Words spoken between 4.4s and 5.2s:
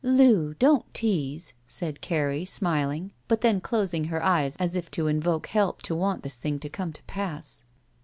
as if to